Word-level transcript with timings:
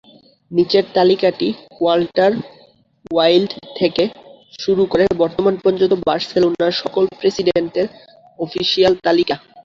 নিচের 0.51 0.85
তালিকাটি 0.95 1.47
Walter 1.75 2.31
Wilde 3.11 3.51
থেকে 3.79 4.03
শুরু 4.59 4.83
করে 4.91 5.03
বর্তমান 5.21 5.55
পর্যন্ত 5.63 5.93
বার্সেলোনার 6.07 6.73
সকল 6.81 7.03
প্রেসিডেন্টের 7.19 7.87
অফিসিয়াল 8.39 8.93
তালিকা। 9.05 9.35